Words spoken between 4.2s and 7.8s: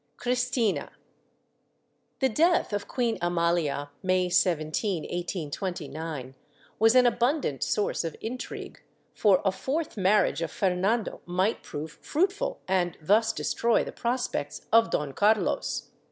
17, 1829, was an abundant